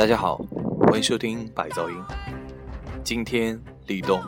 [0.00, 0.40] 大家好，
[0.86, 1.96] 欢迎收听白噪音。
[3.04, 4.18] 今天立冬。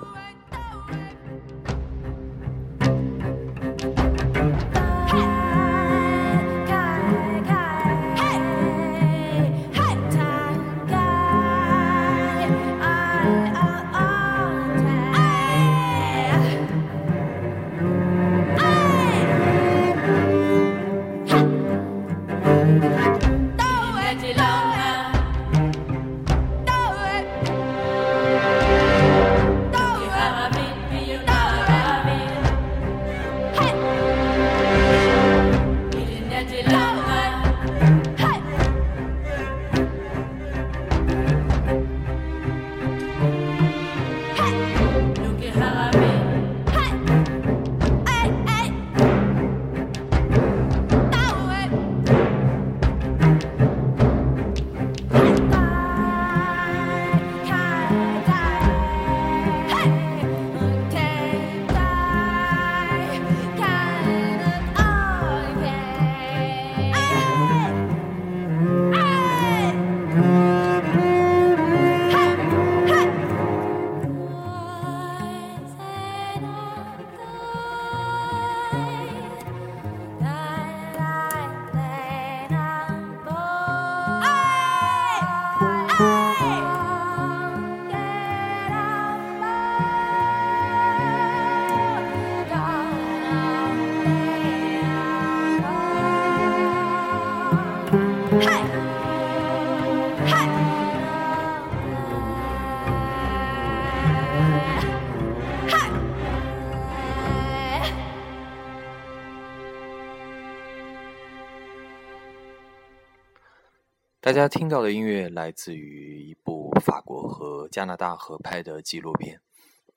[114.32, 119.36] 大家听到的音乐来自于一部法国和加拿大合拍的纪录片《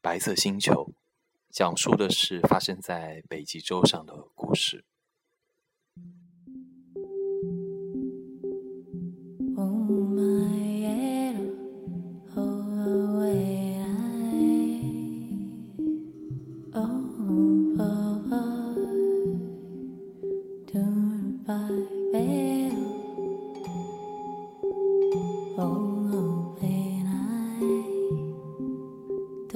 [0.01, 0.73] 白色星球》，
[1.49, 4.83] 讲述的是发生在北极洲上的故事。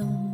[0.01, 0.28] 我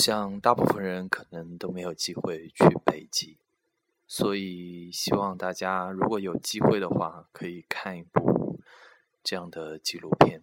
[0.00, 3.36] 像大部分人可能都没有机会去北极，
[4.06, 8.58] 所以希望大家如果有机会的话，可以看一部
[9.22, 10.42] 这样的纪录片。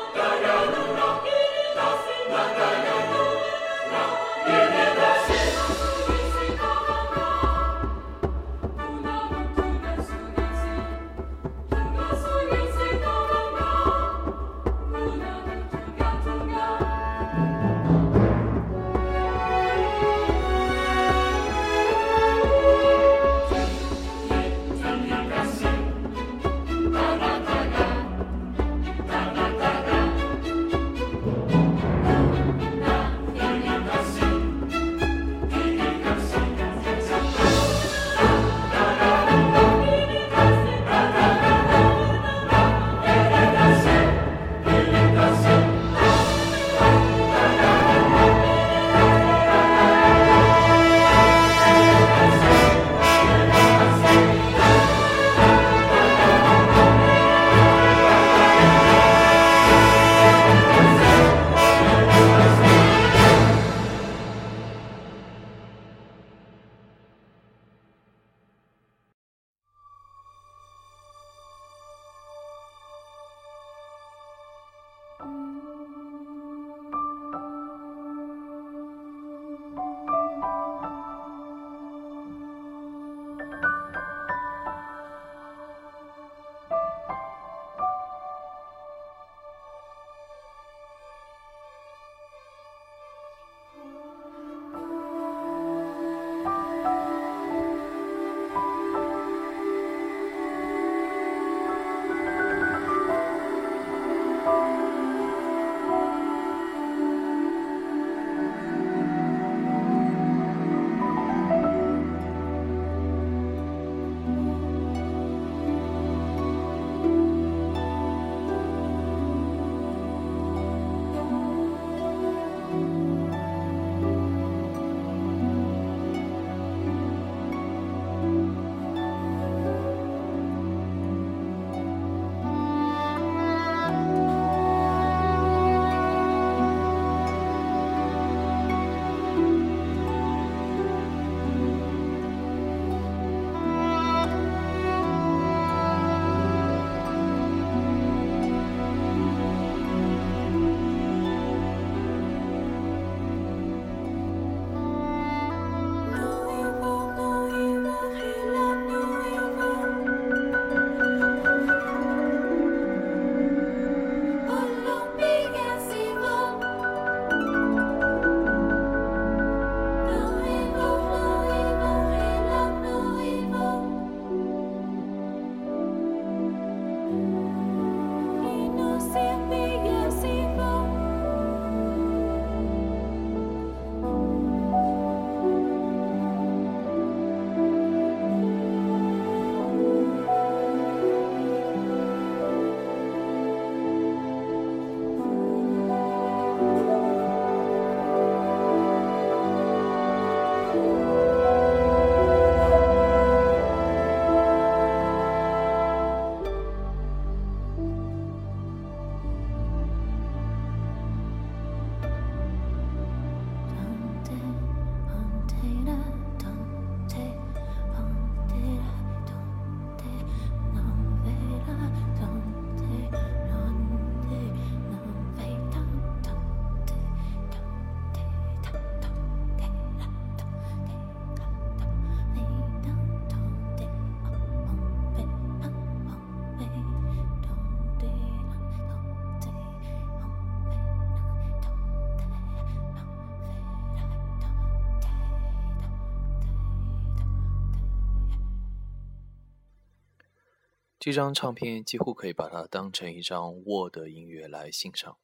[251.03, 255.17] 这张唱片几乎可以把它当成一张 Word 音乐来欣赏。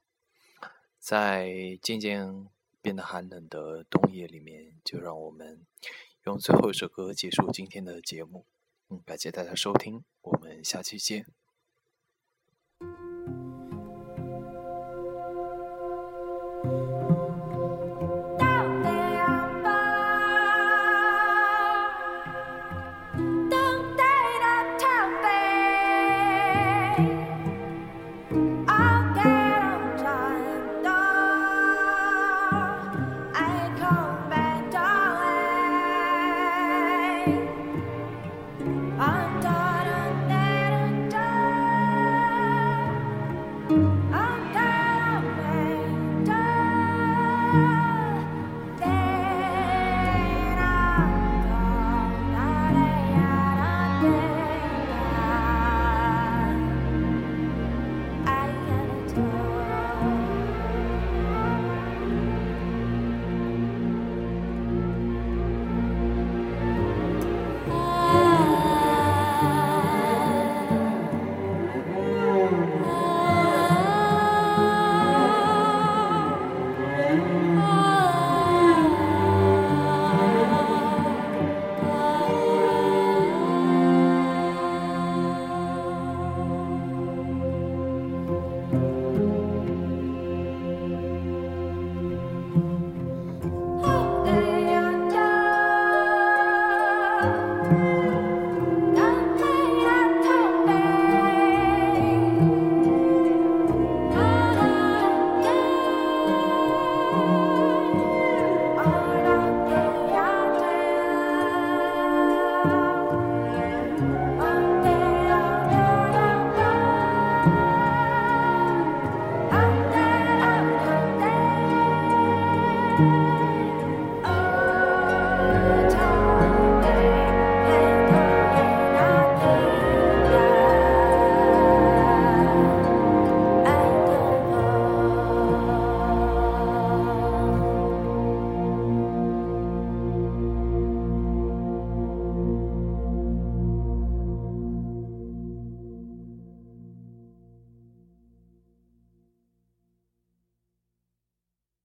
[0.97, 2.47] 在渐渐
[2.81, 5.67] 变得寒冷的冬夜里面，就让我们
[6.25, 8.47] 用最后一首歌结束今天的节目。
[8.89, 11.27] 嗯，感谢大家收听，我们下期见。